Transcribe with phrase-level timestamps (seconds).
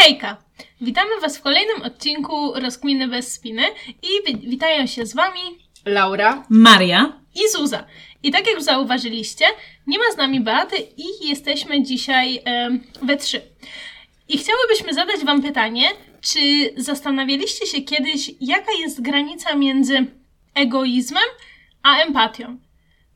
[0.00, 0.36] Hejka!
[0.80, 3.62] Witamy Was w kolejnym odcinku Rozkminy bez spiny
[4.02, 5.40] i wi- witają się z Wami
[5.84, 6.44] Laura.
[6.50, 7.20] Maria.
[7.34, 7.86] i Zuza.
[8.22, 9.44] I tak jak już zauważyliście,
[9.86, 13.40] nie ma z nami Beaty i jesteśmy dzisiaj em, we trzy.
[14.28, 15.88] I chciałybyśmy zadać Wam pytanie,
[16.20, 16.40] czy
[16.76, 20.06] zastanawialiście się kiedyś, jaka jest granica między
[20.54, 21.24] egoizmem
[21.82, 22.58] a empatią?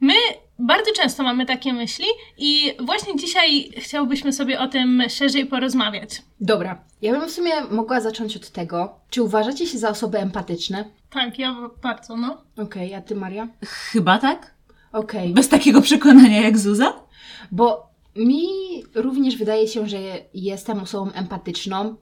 [0.01, 0.15] My
[0.61, 2.05] bardzo często mamy takie myśli
[2.39, 6.23] i właśnie dzisiaj chciałbyśmy sobie o tym szerzej porozmawiać.
[6.41, 10.85] Dobra, ja bym w sumie mogła zacząć od tego, czy uważacie się za osoby empatyczne?
[11.11, 12.43] Tak, ja bardzo, no.
[12.59, 13.49] Okej, a ty Maria?
[13.65, 14.55] Chyba tak?
[14.93, 16.93] Okej, Bez takiego przekonania jak Zuza?
[17.53, 18.45] bo mi
[18.95, 19.99] również wydaje się, że
[20.35, 21.97] jestem osobą empatyczną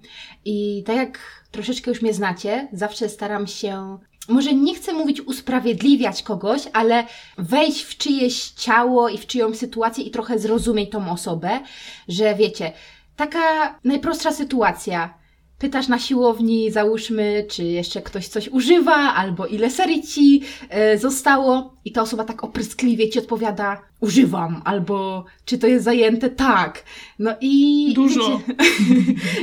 [0.45, 1.19] i tak jak
[1.51, 7.05] troszeczkę już mnie znacie, zawsze staram się, może nie chcę mówić usprawiedliwiać kogoś, ale
[7.38, 11.60] wejść w czyjeś ciało i w czyjąś sytuację i trochę zrozumieć tą osobę,
[12.09, 12.73] że wiecie,
[13.16, 15.18] taka najprostsza sytuacja.
[15.59, 21.77] Pytasz na siłowni, załóżmy, czy jeszcze ktoś coś używa, albo ile serii ci e, zostało,
[21.85, 26.30] i ta osoba tak opryskliwie ci odpowiada: Używam, albo czy to jest zajęte?
[26.30, 26.85] Tak.
[27.19, 27.93] No i.
[27.95, 28.41] Dużo.
[28.49, 28.55] Wiecie,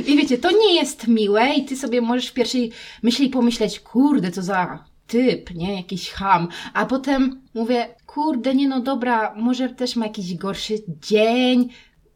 [0.12, 4.30] I wiecie, to nie jest miłe, i ty sobie możesz w pierwszej myśli pomyśleć: Kurde,
[4.30, 5.76] co za typ, nie?
[5.76, 6.48] Jakiś ham.
[6.74, 11.68] A potem mówię: Kurde, nie no dobra, może też ma jakiś gorszy dzień.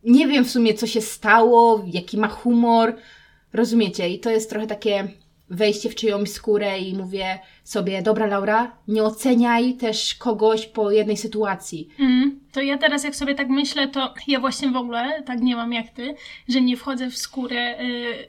[0.05, 2.97] Nie wiem w sumie, co się stało, jaki ma humor.
[3.53, 4.09] Rozumiecie?
[4.09, 5.09] I to jest trochę takie
[5.51, 11.17] wejście w czyjąś skórę i mówię sobie, dobra Laura, nie oceniaj też kogoś po jednej
[11.17, 11.89] sytuacji.
[11.99, 15.57] Mm, to ja teraz jak sobie tak myślę, to ja właśnie w ogóle tak nie
[15.57, 16.15] mam jak ty,
[16.49, 17.85] że nie wchodzę w skórę,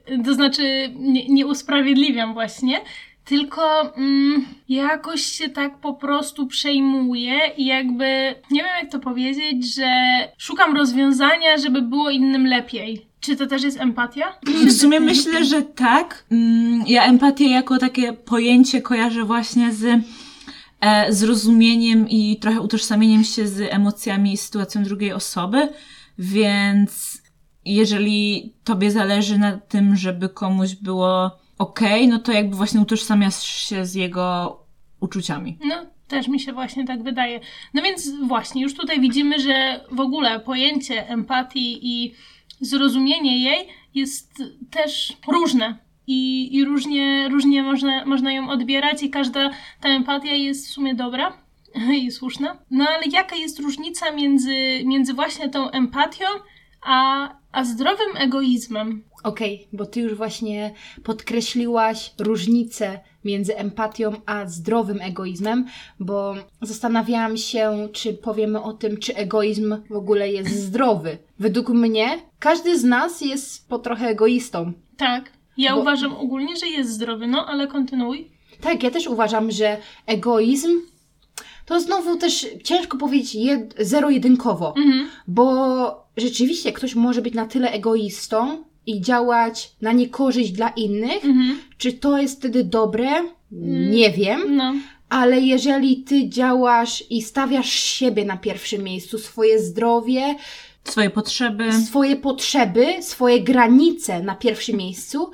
[0.10, 2.82] yy, to znaczy nie, nie usprawiedliwiam właśnie,
[3.26, 8.06] tylko mm, jakoś się tak po prostu przejmuję i jakby,
[8.52, 9.92] nie wiem jak to powiedzieć, że
[10.38, 13.06] szukam rozwiązania, żeby było innym lepiej.
[13.20, 14.40] Czy to też jest empatia?
[14.68, 16.26] W sumie myślę, że tak.
[16.32, 20.04] Mm, Ja empatię jako takie pojęcie kojarzę właśnie z
[20.82, 25.70] e, zrozumieniem i trochę utożsamieniem się z emocjami i sytuacją drugiej osoby,
[26.18, 27.22] więc
[27.66, 33.86] jeżeli tobie zależy na tym, żeby komuś było okej, no to jakby właśnie utożsamiasz się
[33.86, 34.58] z jego
[35.00, 35.58] uczuciami.
[35.64, 35.76] No,
[36.08, 37.40] też mi się właśnie tak wydaje.
[37.74, 42.14] No więc właśnie, już tutaj widzimy, że w ogóle pojęcie empatii i
[42.62, 45.78] zrozumienie jej jest też różne.
[46.08, 49.50] I, i różnie, różnie można, można ją odbierać, i każda
[49.82, 51.38] ta empatia jest w sumie dobra
[52.02, 52.58] i słuszna.
[52.72, 54.56] No ale jaka jest różnica między,
[54.86, 56.26] między właśnie tą empatią
[56.82, 59.04] a, a zdrowym egoizmem?
[59.24, 60.74] Okej, bo ty już właśnie
[61.04, 65.66] podkreśliłaś różnicę między empatią a zdrowym egoizmem,
[66.00, 71.18] bo zastanawiałam się, czy powiemy o tym, czy egoizm w ogóle jest zdrowy.
[71.40, 74.74] Według mnie każdy z nas jest po trochę egoistą.
[74.98, 78.32] Tak, ja Bo- uważam ogólnie, że jest zdrowy, no ale kontynuuj.
[78.62, 80.70] Tak, ja też uważam, że egoizm
[81.66, 85.08] to znowu też ciężko powiedzieć jed- zero-jedynkowo, Mhm.
[85.28, 85.46] bo
[86.18, 91.26] rzeczywiście ktoś może być na tyle egoistą i działać na niekorzyść dla innych.
[91.26, 91.60] Mhm.
[91.78, 93.08] Czy to jest wtedy dobre?
[93.92, 94.74] Nie wiem, No.
[95.10, 100.36] ale jeżeli ty działasz i stawiasz siebie na pierwszym miejscu, swoje zdrowie,
[100.84, 101.74] Swoje potrzeby.
[101.74, 105.32] swoje potrzeby, swoje granice na pierwszym miejscu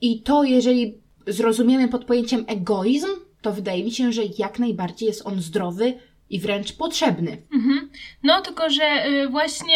[0.00, 0.94] i to, jeżeli
[1.26, 3.08] zrozumiemy pod pojęciem egoizm,
[3.42, 5.94] to wydaje mi się, że jak najbardziej jest on zdrowy
[6.30, 7.42] i wręcz potrzebny.
[7.54, 7.90] Mhm.
[8.22, 9.74] No, tylko że y, właśnie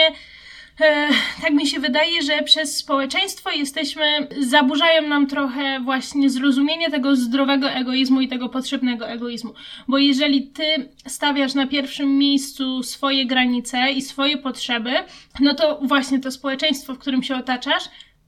[0.80, 1.08] e,
[1.42, 7.70] tak mi się wydaje, że przez społeczeństwo jesteśmy, zaburzają nam trochę właśnie zrozumienie tego zdrowego
[7.70, 9.54] egoizmu i tego potrzebnego egoizmu.
[9.88, 10.64] Bo jeżeli ty
[11.06, 14.92] stawiasz na pierwszym miejscu swoje granice i swoje potrzeby,
[15.40, 17.84] no to właśnie to społeczeństwo, w którym się otaczasz,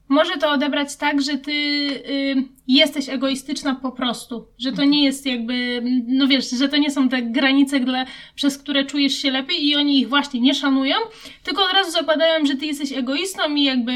[0.08, 2.34] może to odebrać tak, że ty y,
[2.68, 7.08] jesteś egoistyczna po prostu, że to nie jest jakby, no wiesz, że to nie są
[7.08, 10.96] te granice, dla, przez które czujesz się lepiej i oni ich właśnie nie szanują,
[11.44, 13.92] tylko od razu zakładają, że ty jesteś egoistą i jakby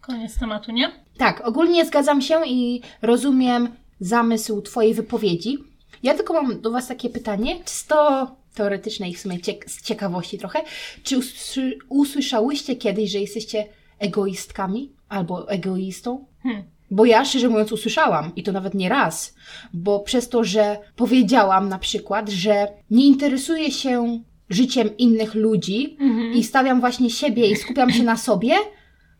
[0.00, 0.90] koniec tematu, nie?
[1.18, 3.68] Tak, ogólnie zgadzam się i rozumiem
[4.00, 5.58] zamysł Twojej wypowiedzi.
[6.02, 10.38] Ja tylko mam do Was takie pytanie, czysto teoretyczne i w sumie ciek- z ciekawości
[10.38, 10.60] trochę.
[11.04, 13.64] Czy usły- usłyszałyście kiedyś, że jesteście
[13.98, 16.24] egoistkami albo egoistą?
[16.42, 16.62] Hmm.
[16.90, 19.34] Bo ja szczerze mówiąc usłyszałam i to nawet nie raz,
[19.74, 24.20] bo przez to, że powiedziałam na przykład, że nie interesuję się
[24.50, 26.32] życiem innych ludzi Mhm.
[26.32, 28.54] i stawiam właśnie siebie i skupiam się na sobie,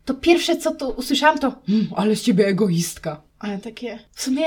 [0.05, 3.21] to pierwsze co to usłyszałam to "Mm, ale z ciebie egoistka.
[3.39, 4.43] Ale takie w sumie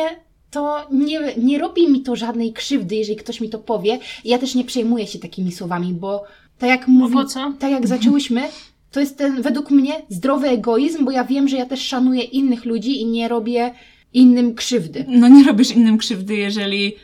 [0.50, 3.98] to nie, nie robi mi to żadnej krzywdy, jeżeli ktoś mi to powie.
[4.24, 6.24] Ja też nie przejmuję się takimi słowami, bo
[6.58, 7.52] tak jak mówi, co?
[7.58, 8.48] tak jak zaczęłyśmy,
[8.90, 12.64] to jest ten według mnie zdrowy egoizm, bo ja wiem, że ja też szanuję innych
[12.64, 13.74] ludzi i nie robię
[14.12, 15.04] innym krzywdy.
[15.08, 16.94] No nie robisz innym krzywdy, jeżeli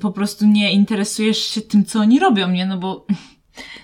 [0.00, 2.66] po prostu nie interesujesz się tym, co oni robią, nie?
[2.66, 3.06] No bo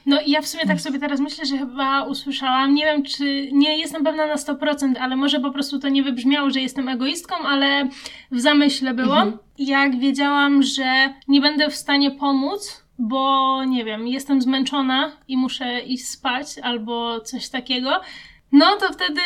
[0.06, 3.48] No i ja w sumie tak sobie teraz myślę, że chyba usłyszałam, nie wiem czy,
[3.52, 7.34] nie jestem pewna na 100%, ale może po prostu to nie wybrzmiało, że jestem egoistką,
[7.34, 7.88] ale
[8.30, 9.16] w zamyśle było.
[9.16, 9.38] Mhm.
[9.58, 15.80] Jak wiedziałam, że nie będę w stanie pomóc, bo nie wiem, jestem zmęczona i muszę
[15.80, 18.00] iść spać albo coś takiego,
[18.52, 19.20] no to wtedy,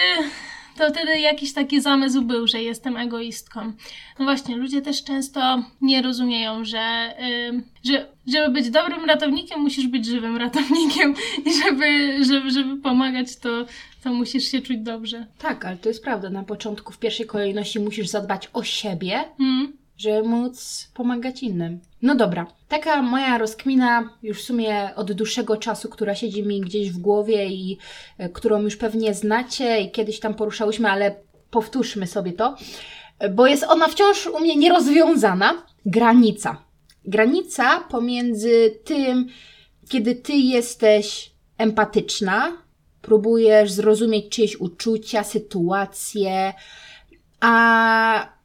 [0.79, 3.73] to wtedy jakiś taki zamysł był, że jestem egoistką.
[4.19, 7.15] No właśnie, ludzie też często nie rozumieją, że,
[7.49, 11.15] ym, że żeby być dobrym ratownikiem, musisz być żywym ratownikiem
[11.47, 13.67] i żeby, żeby, żeby pomagać, to,
[14.05, 15.26] to musisz się czuć dobrze.
[15.38, 16.31] Tak, ale to jest prawda.
[16.31, 19.77] Na początku w pierwszej kolejności musisz zadbać o siebie, Mm.
[19.98, 21.80] Żeby móc pomagać innym.
[22.02, 26.90] No dobra, taka moja rozkmina już w sumie od dłuższego czasu, która siedzi mi gdzieś
[26.90, 27.78] w głowie i
[28.18, 31.14] e, którą już pewnie znacie i kiedyś tam poruszałyśmy, ale
[31.50, 32.56] powtórzmy sobie to,
[33.30, 35.62] bo jest ona wciąż u mnie nierozwiązana.
[35.86, 36.62] Granica.
[37.04, 39.28] Granica pomiędzy tym,
[39.88, 42.52] kiedy ty jesteś empatyczna,
[43.02, 46.54] próbujesz zrozumieć czyjeś uczucia, sytuacje,
[47.40, 48.38] a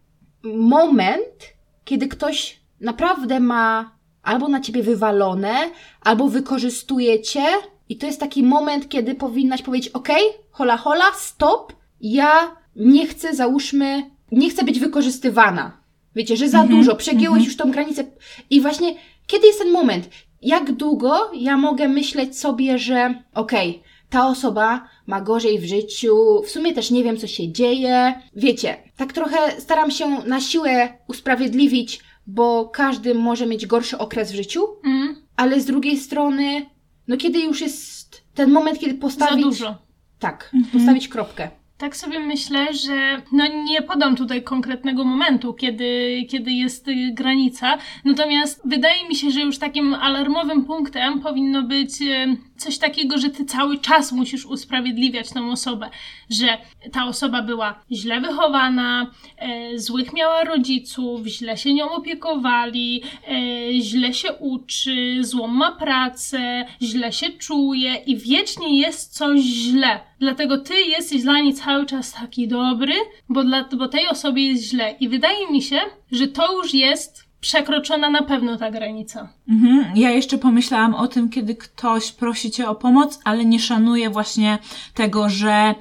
[0.43, 1.53] moment,
[1.85, 3.91] kiedy ktoś naprawdę ma
[4.23, 5.55] albo na ciebie wywalone,
[6.01, 7.45] albo wykorzystuje cię,
[7.89, 10.09] i to jest taki moment, kiedy powinnaś powiedzieć: OK,
[10.51, 15.77] hola, hola, stop, ja nie chcę, załóżmy, nie chcę być wykorzystywana.
[16.15, 17.45] Wiecie, że za Mhm, dużo, przegięłeś mhm.
[17.45, 18.03] już tą granicę.
[18.49, 18.95] I właśnie,
[19.27, 20.09] kiedy jest ten moment?
[20.41, 26.49] Jak długo ja mogę myśleć sobie, że okej, ta osoba ma gorzej w życiu, w
[26.49, 28.13] sumie też nie wiem, co się dzieje.
[28.35, 34.35] Wiecie, tak trochę staram się na siłę usprawiedliwić, bo każdy może mieć gorszy okres w
[34.35, 35.15] życiu, Mm.
[35.35, 36.65] ale z drugiej strony,
[37.07, 39.43] no kiedy już jest ten moment, kiedy Za postawić...
[39.45, 39.75] dużo.
[40.19, 40.71] Tak, Mhm.
[40.79, 41.49] postawić kropkę.
[41.77, 47.77] Tak sobie myślę, że no nie podam tutaj konkretnego momentu, kiedy, kiedy jest granica.
[48.05, 53.29] Natomiast wydaje mi się, że już takim alarmowym punktem powinno być y, coś takiego, że
[53.29, 55.89] ty cały czas musisz usprawiedliwiać tą osobę,
[56.29, 56.57] że
[56.91, 64.13] ta osoba była źle wychowana, e, złych miała rodziców, źle się nią opiekowali, e, źle
[64.13, 69.99] się uczy, złą ma pracę, źle się czuje i wiecznie jest coś źle.
[70.23, 72.93] Dlatego ty jesteś dla niej cały czas taki dobry,
[73.29, 74.95] bo, dla, bo tej osobie jest źle.
[74.99, 75.79] I wydaje mi się,
[76.11, 79.29] że to już jest przekroczona na pewno ta granica.
[79.49, 79.97] Mhm.
[79.97, 84.57] Ja jeszcze pomyślałam o tym, kiedy ktoś prosi cię o pomoc, ale nie szanuje właśnie
[84.93, 85.75] tego, że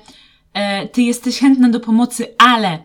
[0.55, 2.79] e, ty jesteś chętna do pomocy, ale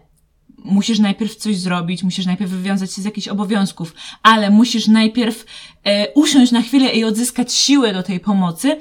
[0.58, 5.46] musisz najpierw coś zrobić, musisz najpierw wywiązać się z jakichś obowiązków, ale musisz najpierw
[5.84, 8.78] e, usiąść na chwilę i odzyskać siłę do tej pomocy.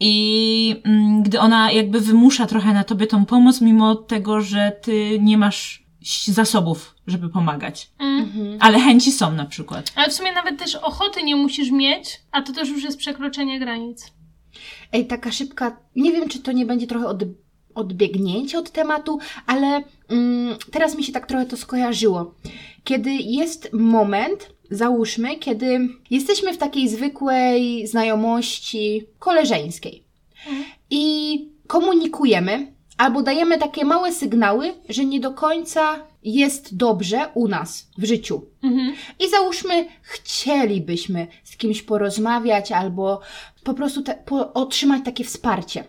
[0.00, 5.18] I mm, gdy ona jakby wymusza trochę na tobie tą pomoc, mimo tego, że ty
[5.20, 5.84] nie masz
[6.26, 7.90] zasobów, żeby pomagać.
[7.98, 8.20] Mm.
[8.20, 8.58] Mhm.
[8.60, 9.92] Ale chęci są na przykład.
[9.96, 13.60] Ale w sumie nawet też ochoty nie musisz mieć, a to też już jest przekroczenie
[13.60, 14.12] granic.
[14.92, 17.22] Ej, taka szybka, nie wiem, czy to nie będzie trochę od,
[17.74, 22.34] odbiegnięcie od tematu, ale mm, teraz mi się tak trochę to skojarzyło.
[22.84, 30.04] Kiedy jest moment, załóżmy, kiedy jesteśmy w takiej zwykłej znajomości koleżeńskiej
[30.46, 30.64] Mhm.
[30.90, 37.88] i komunikujemy, albo dajemy takie małe sygnały, że nie do końca jest dobrze u nas
[37.98, 38.42] w życiu.
[38.62, 38.94] Mhm.
[39.18, 43.20] I załóżmy, chcielibyśmy z kimś porozmawiać albo
[43.64, 45.84] po prostu te, po, otrzymać takie wsparcie,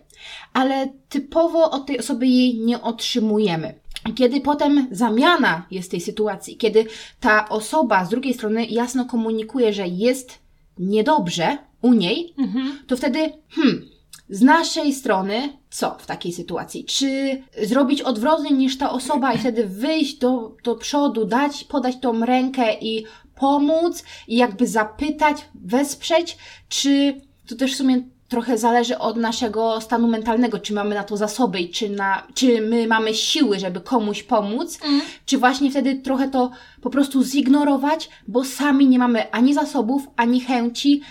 [0.54, 3.74] ale typowo od tej osoby jej nie otrzymujemy.
[4.10, 6.86] I Kiedy potem zamiana jest tej sytuacji, kiedy
[7.20, 10.40] ta osoba z drugiej strony jasno komunikuje, że jest
[10.80, 12.80] niedobrze u niej, Mhm.
[12.88, 13.20] to wtedy,
[13.50, 13.90] hmm,
[14.30, 16.86] z naszej strony, co w takiej sytuacji?
[16.86, 22.26] Czy zrobić odwrotnie niż ta osoba i wtedy wyjść do, do przodu, dać, podać tą
[22.26, 26.38] rękę i pomóc i jakby zapytać, wesprzeć,
[26.70, 31.18] czy to też w sumie trochę zależy od naszego stanu mentalnego, czy mamy na to
[31.18, 35.02] zasoby i czy, na, czy my mamy siły, żeby komuś pomóc, Mm.
[35.26, 36.52] czy właśnie wtedy trochę to
[36.82, 41.02] po prostu zignorować, bo sami nie mamy ani zasobów, ani chęci,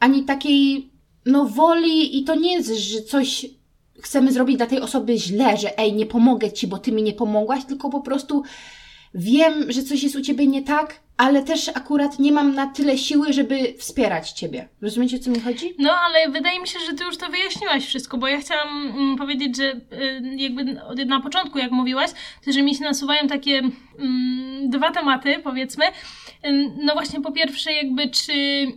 [0.00, 0.90] ani takiej
[1.26, 3.46] no woli i to nie jest, że coś
[4.00, 7.12] chcemy zrobić dla tej osoby źle, że ej, nie pomogę ci, bo ty mi nie
[7.12, 8.42] pomogłaś, tylko po prostu
[9.14, 12.98] wiem, że coś jest u ciebie nie tak, ale też akurat nie mam na tyle
[12.98, 14.68] siły, żeby wspierać ciebie.
[14.82, 15.74] Rozumiecie, o co mi chodzi?
[15.78, 19.16] No, ale wydaje mi się, że ty już to wyjaśniłaś wszystko, bo ja chciałam mm,
[19.16, 20.64] powiedzieć, że y, jakby
[21.06, 22.10] na początku, jak mówiłaś,
[22.44, 23.62] to że mi się nasuwają takie
[23.98, 25.84] mm, dwa tematy, powiedzmy.
[26.46, 28.32] Ym, No właśnie, po pierwsze, jakby czy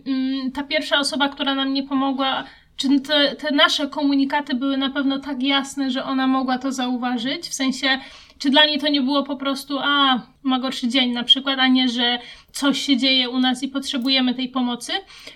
[0.06, 2.44] mm, ta pierwsza osoba, która nam nie pomogła,
[2.76, 7.48] czy te, te nasze komunikaty były na pewno tak jasne, że ona mogła to zauważyć,
[7.48, 7.98] w sensie
[8.40, 11.68] czy dla niej to nie było po prostu, a ma gorszy dzień na przykład, a
[11.68, 12.18] nie, że
[12.52, 14.92] coś się dzieje u nas i potrzebujemy tej pomocy.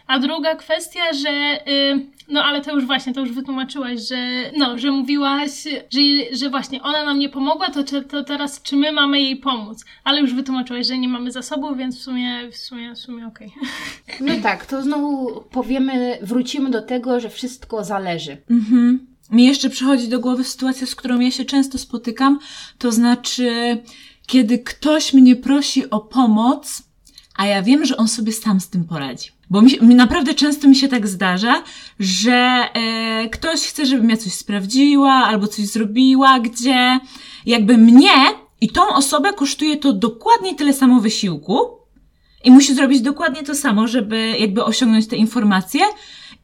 [0.07, 4.17] A druga kwestia, że y, no ale to już właśnie, to już wytłumaczyłaś, że
[4.57, 6.01] no, że mówiłaś, że,
[6.33, 9.85] że właśnie ona nam nie pomogła, to, czy, to teraz czy my mamy jej pomóc?
[10.05, 13.53] Ale już wytłumaczyłaś, że nie mamy zasobów, więc w sumie, w sumie, w sumie okej.
[14.15, 14.27] Okay.
[14.37, 18.37] No tak, to znowu powiemy, wrócimy do tego, że wszystko zależy.
[18.51, 22.39] Mhm mi jeszcze przychodzi do głowy sytuacja, z którą ja się często spotykam,
[22.79, 23.83] to znaczy,
[24.27, 26.83] kiedy ktoś mnie prosi o pomoc,
[27.37, 29.31] a ja wiem, że on sobie sam z tym poradzi.
[29.51, 31.63] Bo mi, mi naprawdę często mi się tak zdarza,
[32.01, 37.01] że e, ktoś chce, żebym ja coś sprawdziła albo coś zrobiła, gdzie
[37.47, 38.13] jakby mnie
[38.61, 41.59] i tą osobę kosztuje to dokładnie tyle samo wysiłku
[42.45, 45.81] i musi zrobić dokładnie to samo, żeby jakby osiągnąć te informacje.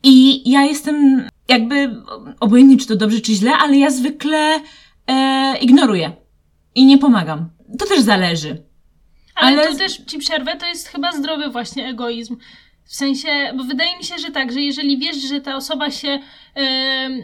[0.03, 2.03] I ja jestem jakby
[2.41, 4.61] obojętnie, czy to dobrze, czy źle, ale ja zwykle
[5.07, 6.13] e, ignoruję
[6.75, 7.51] i nie pomagam.
[7.79, 8.63] To też zależy.
[9.35, 12.37] Ale, ale tu też ci przerwę, to jest chyba zdrowy właśnie egoizm.
[12.85, 16.19] W sensie, bo wydaje mi się, że tak, że jeżeli wiesz, że ta osoba się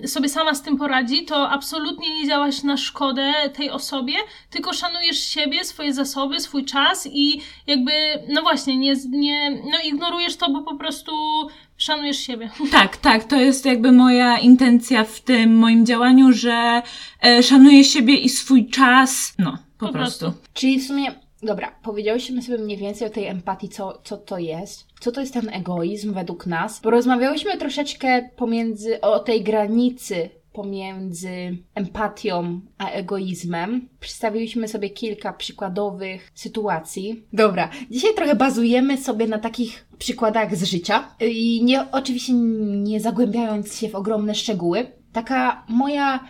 [0.05, 4.15] y, sobie sama z tym poradzi, to absolutnie nie działasz na szkodę tej osobie,
[4.51, 7.93] tylko szanujesz siebie, swoje zasoby, swój czas i jakby,
[8.29, 11.13] no właśnie, nie, nie no ignorujesz to, bo po prostu
[11.77, 12.51] szanujesz siebie.
[12.71, 16.83] Tak, tak, to jest jakby moja intencja w tym moim działaniu, że
[17.25, 20.25] e, szanuję siebie i swój czas, no, po, po prostu.
[20.25, 20.41] prostu.
[20.55, 24.87] Czyli w sumie Dobra, powiedziałyśmy sobie mniej więcej o tej empatii, co, co to jest,
[25.01, 26.81] co to jest ten egoizm według nas.
[26.81, 33.89] Porozmawiałyśmy troszeczkę pomiędzy, o tej granicy pomiędzy empatią a egoizmem.
[34.01, 37.25] Przedstawiliśmy sobie kilka przykładowych sytuacji.
[37.33, 43.79] Dobra, dzisiaj trochę bazujemy sobie na takich przykładach z życia i nie, oczywiście nie zagłębiając
[43.79, 44.87] się w ogromne szczegóły.
[45.17, 46.21] Taka moja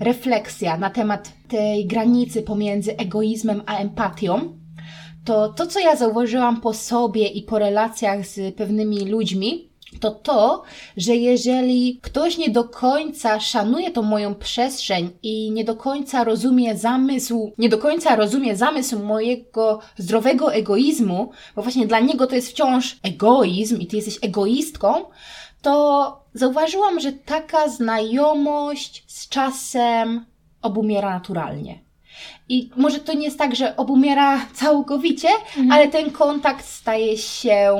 [0.00, 4.58] refleksja na temat tej granicy pomiędzy egoizmem a empatią
[5.24, 9.68] to to, co ja zauważyłam po sobie i po relacjach z pewnymi ludźmi,
[10.00, 10.62] to to,
[10.96, 16.76] że jeżeli ktoś nie do końca szanuje tą moją przestrzeń i nie do końca rozumie
[16.76, 22.50] zamysł, nie do końca rozumie zamysł mojego zdrowego egoizmu, bo właśnie dla niego to jest
[22.50, 24.94] wciąż egoizm i ty jesteś egoistką,
[25.64, 30.24] to zauważyłam, że taka znajomość z czasem
[30.62, 31.78] obumiera naturalnie.
[32.48, 35.72] I może to nie jest tak, że obumiera całkowicie, mhm.
[35.72, 37.76] ale ten kontakt staje się,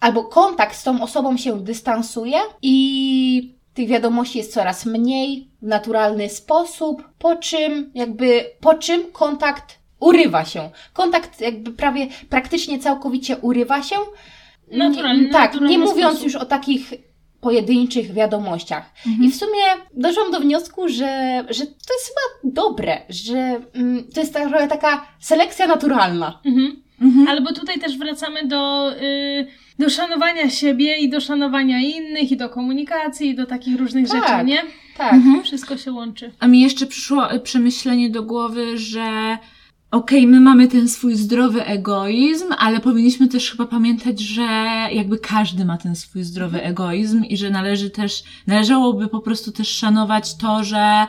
[0.00, 6.28] albo kontakt z tą osobą się dystansuje i tych wiadomości jest coraz mniej w naturalny
[6.28, 10.70] sposób, po czym jakby, po czym kontakt urywa się.
[10.92, 13.96] Kontakt jakby prawie, praktycznie całkowicie urywa się.
[14.72, 16.24] Naturalny, tak, nie mówiąc sposób.
[16.24, 17.07] już o takich
[17.40, 18.92] pojedynczych wiadomościach.
[19.06, 19.24] Mhm.
[19.28, 19.62] I w sumie
[19.94, 25.06] doszłam do wniosku, że, że to jest chyba dobre, że mm, to jest trochę taka
[25.20, 26.40] selekcja naturalna.
[26.44, 26.82] Mhm.
[27.00, 27.28] Mhm.
[27.28, 29.46] Albo tutaj też wracamy do, y,
[29.78, 34.28] do szanowania siebie i do szanowania innych, i do komunikacji, i do takich różnych tak,
[34.28, 34.62] rzeczy, nie?
[34.96, 35.12] Tak.
[35.12, 35.42] Mhm.
[35.42, 36.32] Wszystko się łączy.
[36.40, 39.38] A mi jeszcze przyszło y, przemyślenie do głowy, że
[39.90, 44.42] okej, okay, my mamy ten swój zdrowy egoizm, ale powinniśmy też chyba pamiętać, że
[44.92, 49.68] jakby każdy ma ten swój zdrowy egoizm i że należy też, należałoby po prostu też
[49.68, 51.06] szanować to, że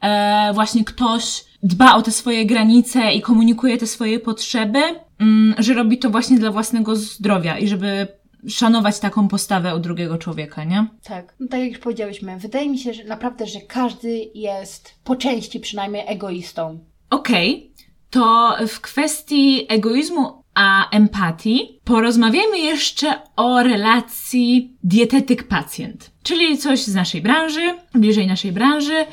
[0.00, 4.78] e, właśnie ktoś dba o te swoje granice i komunikuje te swoje potrzeby,
[5.18, 8.06] mm, że robi to właśnie dla własnego zdrowia i żeby
[8.48, 10.86] szanować taką postawę u drugiego człowieka, nie?
[11.04, 15.16] Tak, no tak jak już powiedziałyśmy, wydaje mi się, że naprawdę, że każdy jest po
[15.16, 16.78] części przynajmniej egoistą.
[17.10, 17.71] Okej, okay
[18.12, 27.22] to w kwestii egoizmu a empatii porozmawiajmy jeszcze o relacji dietetyk-pacjent, czyli coś z naszej
[27.22, 29.06] branży, bliżej naszej branży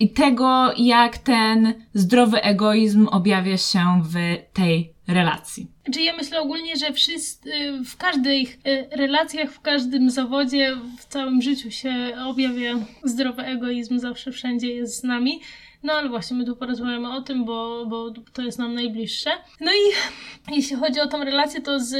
[0.00, 4.14] i tego, jak ten zdrowy egoizm objawia się w
[4.52, 5.66] tej relacji.
[5.94, 7.50] Czy ja myślę ogólnie, że wszyscy,
[7.86, 14.32] w każdych y, relacjach, w każdym zawodzie, w całym życiu się objawia zdrowy egoizm, zawsze
[14.32, 15.40] wszędzie jest z nami.
[15.82, 19.30] No ale właśnie my tu porozmawiamy o tym, bo, bo to jest nam najbliższe.
[19.60, 19.92] No i
[20.56, 21.90] jeśli chodzi o tą relację, to z,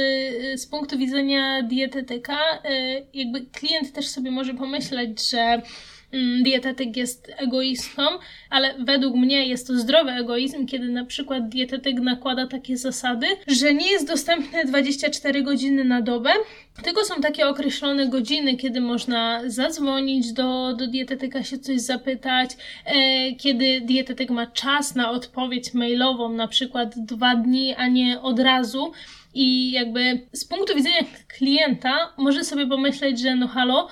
[0.61, 5.61] z punktu widzenia dietetyka, y, jakby klient też sobie może pomyśleć, że
[6.43, 8.01] dietetyk jest egoistą,
[8.49, 13.73] ale według mnie jest to zdrowy egoizm, kiedy na przykład dietetyk nakłada takie zasady, że
[13.73, 16.29] nie jest dostępne 24 godziny na dobę,
[16.83, 22.49] tylko są takie określone godziny, kiedy można zadzwonić do, do dietetyka, się coś zapytać,
[22.85, 28.39] e, kiedy dietetyk ma czas na odpowiedź mailową, na przykład dwa dni, a nie od
[28.39, 28.91] razu.
[29.33, 33.87] I jakby z punktu widzenia klienta może sobie pomyśleć, że no halo,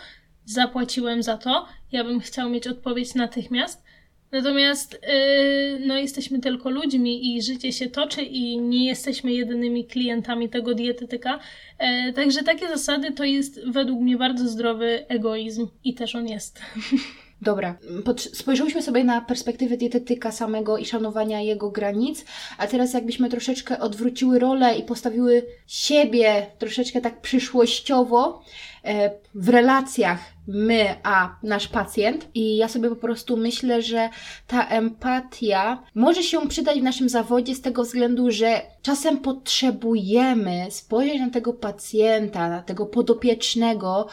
[0.46, 1.66] zapłaciłem za to.
[1.92, 3.84] Ja bym chciał mieć odpowiedź natychmiast.
[4.32, 10.50] Natomiast yy, no, jesteśmy tylko ludźmi i życie się toczy i nie jesteśmy jedynymi klientami
[10.50, 11.40] tego dietetyka.
[11.80, 16.62] Yy, także takie zasady to jest według mnie bardzo zdrowy egoizm i też on jest.
[17.42, 22.26] Dobra, Pot- spojrzyłyśmy sobie na perspektywę dietetyka samego i szanowania jego granic,
[22.58, 28.44] a teraz jakbyśmy troszeczkę odwróciły rolę i postawiły siebie troszeczkę tak przyszłościowo
[28.84, 32.28] e, w relacjach my a nasz pacjent.
[32.34, 34.10] I ja sobie po prostu myślę, że
[34.48, 41.20] ta empatia może się przydać w naszym zawodzie z tego względu, że czasem potrzebujemy spojrzeć
[41.20, 44.08] na tego pacjenta, na tego podopiecznego,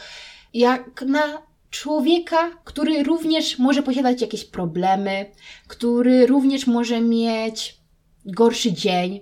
[0.55, 5.27] jak na człowieka, który również może posiadać jakieś problemy,
[5.67, 7.77] który również może mieć
[8.25, 9.21] gorszy dzień,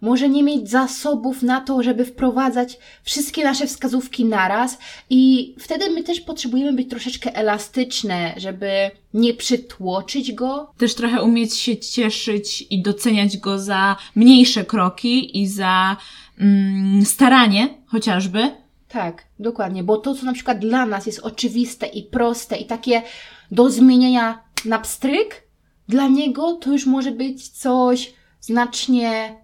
[0.00, 4.78] może nie mieć zasobów na to, żeby wprowadzać wszystkie nasze wskazówki naraz
[5.10, 10.72] i wtedy my też potrzebujemy być troszeczkę elastyczne, żeby nie przytłoczyć go.
[10.78, 15.96] Też trochę umieć się cieszyć i doceniać go za mniejsze kroki i za
[16.38, 18.50] mm, staranie chociażby,
[18.92, 23.02] tak, dokładnie, bo to, co na przykład dla nas jest oczywiste i proste i takie
[23.50, 25.42] do zmienienia na pstryk,
[25.88, 29.36] dla niego to już może być coś znacznie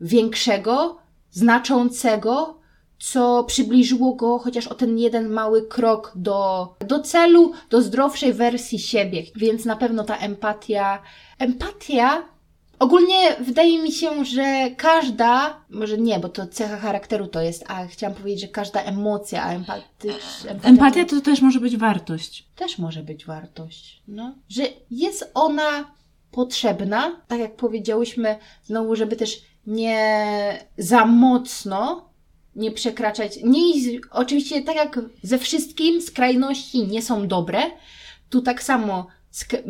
[0.00, 0.98] większego,
[1.30, 2.58] znaczącego,
[2.98, 8.78] co przybliżyło go chociaż o ten jeden mały krok do, do celu, do zdrowszej wersji
[8.78, 9.22] siebie.
[9.36, 11.02] Więc na pewno ta empatia,
[11.38, 12.22] empatia
[12.78, 17.86] Ogólnie wydaje mi się, że każda, może nie, bo to cecha charakteru to jest, a
[17.86, 22.46] chciałam powiedzieć, że każda emocja, a empatycz, empatia, empatia to też może być wartość.
[22.56, 24.34] Też może być wartość, no.
[24.48, 25.94] Że jest ona
[26.30, 32.08] potrzebna, tak jak powiedziałyśmy, znowu, żeby też nie za mocno
[32.56, 33.38] nie przekraczać.
[33.44, 33.60] Nie,
[34.10, 37.62] oczywiście, tak jak ze wszystkim, skrajności nie są dobre.
[38.30, 39.06] Tu tak samo
[39.38, 39.62] sk-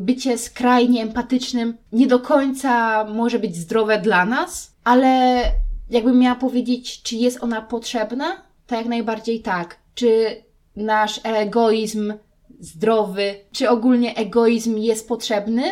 [0.00, 5.42] bycie skrajnie empatycznym nie do końca może być zdrowe dla nas, ale
[5.90, 9.76] jakbym miała powiedzieć, czy jest ona potrzebna, to jak najbardziej tak.
[9.94, 10.42] Czy
[10.76, 12.12] nasz egoizm
[12.60, 15.62] zdrowy, czy ogólnie egoizm jest potrzebny?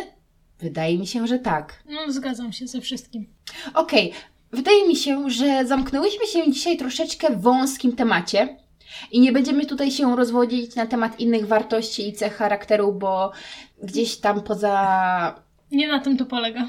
[0.59, 1.83] Wydaje mi się, że tak.
[1.89, 3.25] No, zgadzam się ze wszystkim.
[3.73, 4.21] Okej, okay.
[4.51, 8.57] wydaje mi się, że zamknęłyśmy się dzisiaj troszeczkę w wąskim temacie.
[9.11, 13.31] I nie będziemy tutaj się rozwodzić na temat innych wartości i cech charakteru, bo
[13.83, 15.41] gdzieś tam poza.
[15.71, 16.67] Nie na tym to polega.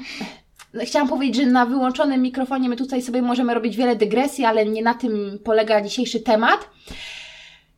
[0.81, 4.81] Chciałam powiedzieć, że na wyłączonym mikrofonie my tutaj sobie możemy robić wiele dygresji, ale nie
[4.81, 6.69] na tym polega dzisiejszy temat.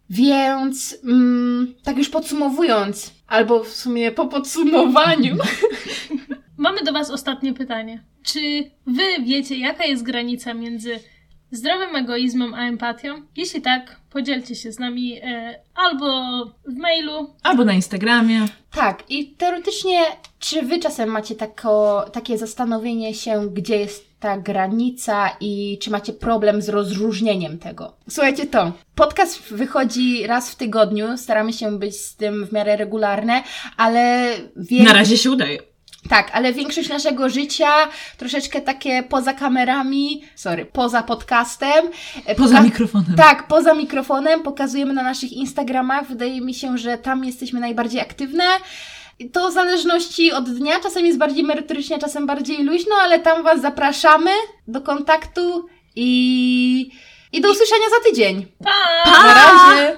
[0.09, 5.37] Więc mm, tak już podsumowując, albo w sumie po podsumowaniu.
[6.57, 8.03] Mamy do Was ostatnie pytanie.
[8.23, 10.99] Czy Wy wiecie, jaka jest granica między
[11.55, 13.21] zdrowym egoizmem a empatią?
[13.35, 16.05] Jeśli tak, podzielcie się z nami e, albo
[16.67, 18.45] w mailu, albo na Instagramie.
[18.71, 19.99] Tak, i teoretycznie,
[20.39, 26.13] czy wy czasem macie tako, takie zastanowienie się, gdzie jest ta granica i czy macie
[26.13, 27.93] problem z rozróżnieniem tego?
[28.09, 33.43] Słuchajcie to, podcast wychodzi raz w tygodniu, staramy się być z tym w miarę regularne,
[33.77, 34.31] ale...
[34.55, 34.83] Wie...
[34.83, 35.74] Na razie się udaje.
[36.09, 37.71] Tak, ale większość naszego życia
[38.17, 41.85] troszeczkę takie poza kamerami, sorry, poza podcastem.
[42.37, 43.15] Poza poka- mikrofonem.
[43.17, 46.07] Tak, poza mikrofonem pokazujemy na naszych Instagramach.
[46.07, 48.43] Wydaje mi się, że tam jesteśmy najbardziej aktywne.
[49.31, 53.61] To w zależności od dnia, czasem jest bardziej merytorycznie, czasem bardziej luźno, ale tam Was
[53.61, 54.31] zapraszamy
[54.67, 55.65] do kontaktu
[55.95, 56.91] i,
[57.31, 58.45] i do usłyszenia za tydzień.
[58.63, 58.71] Pa!
[59.03, 59.23] pa!
[59.23, 59.97] Na razie!